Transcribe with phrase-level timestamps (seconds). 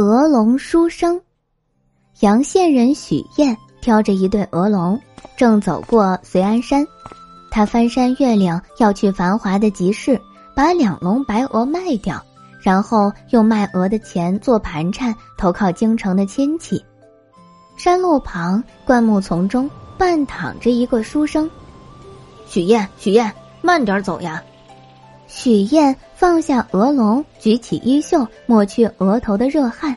[0.00, 1.20] 鹅龙书生，
[2.20, 4.98] 阳县人许燕挑着一对鹅龙，
[5.36, 6.86] 正走过随安山。
[7.50, 10.18] 他翻山越岭要去繁华的集市，
[10.56, 12.24] 把两笼白鹅卖掉，
[12.62, 16.82] 然后用卖鹅的钱做盘缠，投靠京城的亲戚。
[17.76, 21.50] 山路旁灌木丛中半躺着一个书生。
[22.46, 23.30] 许燕，许燕，
[23.60, 24.42] 慢点走呀！
[25.32, 29.96] 许燕放下鹅笼，举起衣袖抹去额头的热汗。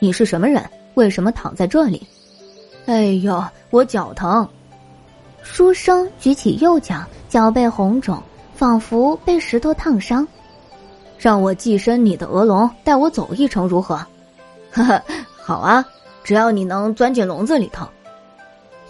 [0.00, 0.62] 你是什么人？
[0.94, 2.04] 为什么躺在这里？
[2.86, 4.46] 哎呦，我脚疼。
[5.40, 8.20] 书生举起右脚，脚背红肿，
[8.56, 10.26] 仿佛被石头烫伤。
[11.16, 13.94] 让我寄身你的鹅笼，带我走一程如何？
[14.72, 15.02] 呵呵，
[15.40, 15.84] 好啊，
[16.24, 17.86] 只要你能钻进笼子里头。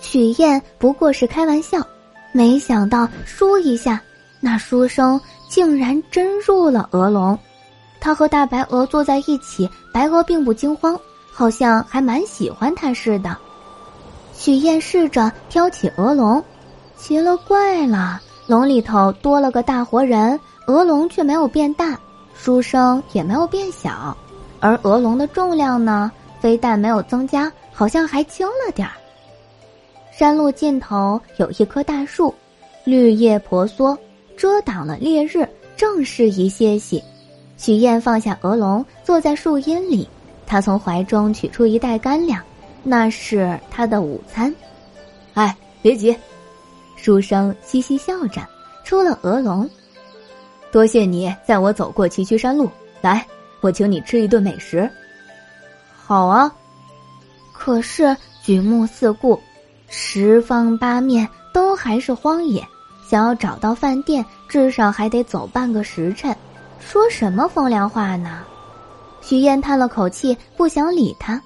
[0.01, 1.87] 许燕不过是开玩笑，
[2.33, 4.03] 没想到倏一下，
[4.41, 5.21] 那书生。
[5.49, 7.39] 竟然真入了鹅笼，
[8.01, 10.99] 他和大白鹅坐在一起，白鹅并不惊慌，
[11.33, 13.37] 好像还蛮喜欢他似的。
[14.35, 16.43] 许燕试着挑起鹅笼，
[16.97, 21.99] 奇了怪了，笼里头多了个大活人，鹅笼却没有变大，
[22.35, 24.17] 书生也没有变小，
[24.61, 26.11] 而鹅笼的重量呢，
[26.41, 28.93] 非但没有增加，好像还轻了点儿。
[30.13, 32.35] 山路尽头有一棵大树，
[32.85, 33.97] 绿叶婆娑。
[34.37, 37.03] 遮挡了烈日，正适宜歇息。
[37.57, 40.09] 许燕放下鹅笼，坐在树荫里。
[40.47, 42.43] 她从怀中取出一袋干粮，
[42.83, 44.55] 那是她的午餐。
[45.35, 46.17] 哎，别急，
[46.97, 48.47] 书生嘻嘻笑着
[48.85, 49.69] 出了鹅笼。
[50.71, 53.27] 多谢你载我走过崎岖山路，来，
[53.61, 54.89] 我请你吃一顿美食。
[55.97, 56.55] 好啊。
[57.53, 59.41] 可是举目四顾，
[59.89, 62.63] 十方八面都还是荒野。
[63.09, 66.35] 想要找到饭店，至少还得走半个时辰。
[66.81, 68.41] 说什么风凉话呢？
[69.21, 71.41] 许燕叹了口气，不想理他。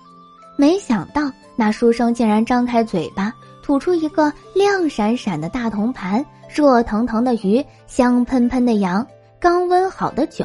[0.57, 9.07] 没想到那书生竟然张开嘴巴，吐出一个亮闪闪的大铜盘，热腾腾的鱼，香喷喷的羊，
[9.39, 10.45] 刚温好的酒。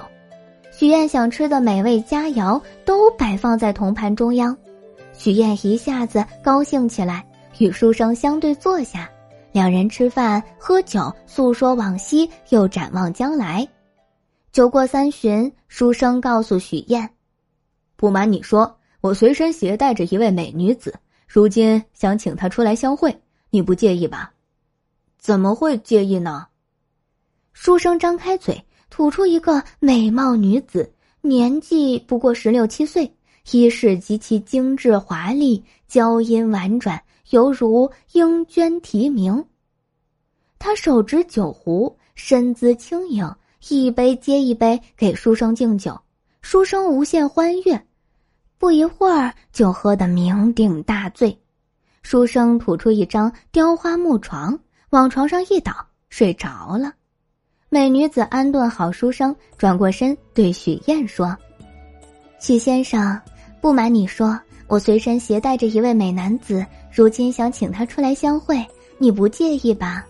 [0.71, 4.55] 许燕想吃的美味佳肴都摆放在铜盘中央。
[5.13, 7.25] 许燕一下子高兴起来，
[7.57, 9.09] 与书生相对坐下。
[9.55, 13.65] 两人吃饭喝酒，诉说往昔，又展望将来。
[14.51, 17.09] 酒过三巡，书生告诉许燕
[17.95, 20.93] ：“不瞒你说，我随身携带着一位美女子，
[21.25, 23.17] 如今想请她出来相会，
[23.49, 24.33] 你不介意吧
[25.17, 26.47] ？”“怎么会介意呢？”
[27.53, 30.91] 书生张开嘴，吐出一个美貌女子，
[31.21, 33.09] 年纪不过十六七岁，
[33.51, 37.01] 衣饰极其精致华丽，娇音婉转。
[37.29, 39.45] 犹如英娟啼鸣。
[40.59, 43.35] 他手执酒壶，身姿轻盈，
[43.69, 45.99] 一杯接一杯给书生敬酒。
[46.41, 47.85] 书生无限欢悦，
[48.57, 51.37] 不一会儿就喝得酩酊大醉。
[52.03, 54.57] 书生吐出一张雕花木床，
[54.91, 55.73] 往床上一倒，
[56.09, 56.93] 睡着了。
[57.69, 61.35] 美女子安顿好书生，转过身对许燕说
[62.39, 63.19] ：“许先生，
[63.59, 68.65] 不瞒你说，我随身携带着一位美男子。”如今想请他出来相会，
[68.97, 70.05] 你不介意吧？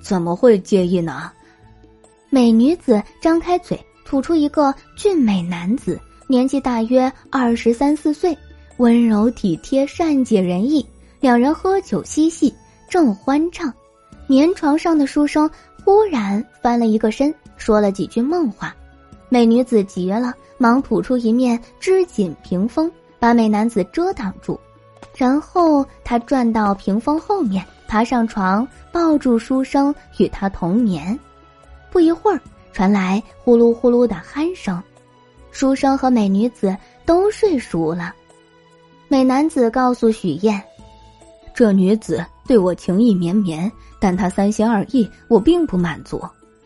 [0.00, 1.32] 怎么会介意呢？
[2.30, 8.36] 美女子张开嘴，吐出一个俊美男子，年纪大约二十三四岁，
[8.76, 10.86] 温柔体贴，善解人意。
[11.18, 12.54] 两人喝酒嬉戏，
[12.88, 13.72] 正欢畅。
[14.28, 15.50] 棉床上的书生
[15.84, 18.72] 忽然翻了一个身，说了几句梦话。
[19.28, 22.88] 美女子急了，忙吐出一面织锦屏风，
[23.24, 24.60] 把美男子遮挡住。
[25.16, 31.18] 然后他转到屏风后面，爬上床，抱住书生，与他同眠。
[31.90, 32.38] 不一会儿，
[32.74, 34.82] 传来呼噜呼噜的鼾声，
[35.50, 36.76] 书生和美女子
[37.06, 38.14] 都睡熟了。
[39.08, 40.62] 美男子告诉许燕
[41.56, 46.22] ：“这女子对我情意绵绵，但她三心二意，我并不满足。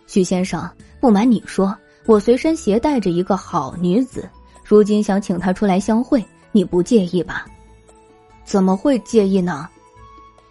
[0.08, 1.72] 许先生，不瞒你说，
[2.04, 4.28] 我随身携带着一个好女子，
[4.64, 6.20] 如今想请她出来相会，
[6.58, 7.46] 你不介意吧？”
[8.44, 9.68] 怎么会介意呢？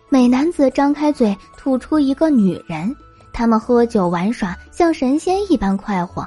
[0.08, 2.96] 美男子张开嘴，吐出一个女人。
[3.34, 6.26] 他们喝酒玩耍，像神仙一般快活。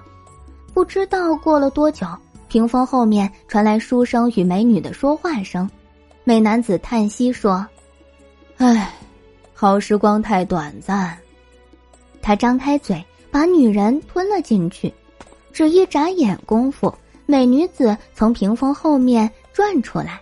[0.74, 2.06] 不知道过了多久，
[2.46, 5.68] 屏风后面传来书生与美女的说话声。
[6.24, 7.66] 美男子叹息说
[8.58, 8.92] ：“唉，
[9.54, 11.16] 好时光太短暂。”
[12.20, 14.92] 他张开嘴，把女人吞了进去。
[15.52, 16.94] 只一眨眼功夫，
[17.26, 19.28] 美女子从屏风后面
[19.60, 20.18] 转出来。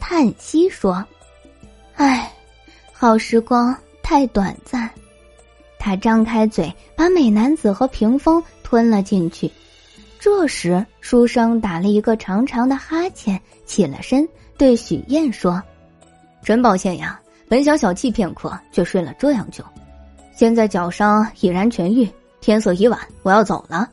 [0.00, 1.04] 叹息说
[1.96, 2.32] ：“唉，
[2.90, 4.88] 好时光太短暂。”
[5.78, 9.50] 他张开嘴，把美男子和屏风吞了进去。
[10.18, 14.26] 这时，书生打了一个长长的哈欠，起了身，
[14.56, 15.62] 对许燕说
[16.42, 19.62] ：“真抱歉呀，本想小憩片刻，却睡了这样久。
[20.34, 22.08] 现在脚伤已然痊愈，
[22.40, 23.86] 天色已晚，我要走了。”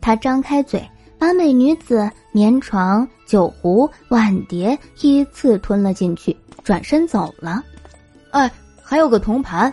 [0.00, 0.88] 他张开嘴，
[1.18, 7.62] 把美女子棉床、酒壶、碗碟依次吞了进去，转身走了。
[8.30, 8.50] 哎，
[8.82, 9.72] 还有个铜盘，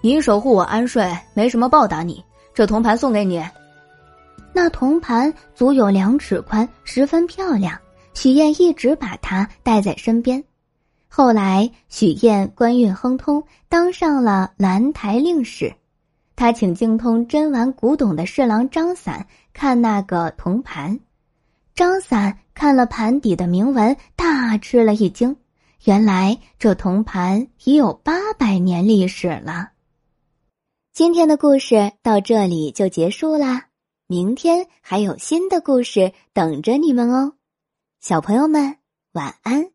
[0.00, 2.24] 你守护我安睡，没什么报答你，
[2.54, 3.42] 这铜盘送给你。
[4.52, 7.78] 那铜盘足有两尺宽，十分漂亮。
[8.14, 10.42] 许燕一直把它带在身边。
[11.08, 15.72] 后来，许燕官运亨通，当上了兰台令史。
[16.36, 20.98] 他请精通珍玩古董的侍郎张伞看那个铜盘。
[21.74, 25.34] 张伞看了盘底的铭文，大吃了一惊。
[25.84, 29.70] 原来这铜盘已有八百年历史了。
[30.92, 33.68] 今天的故事到这里就结束啦。
[34.06, 37.32] 明天还有新的故事等着你们哦，
[37.98, 38.76] 小朋友们
[39.12, 39.70] 晚安。